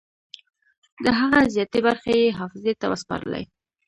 د 1.03 1.05
هغه 1.19 1.39
زیاتې 1.53 1.79
برخې 1.87 2.13
یې 2.21 2.35
حافظې 2.39 2.73
ته 2.81 2.85
وسپارلې. 2.93 3.43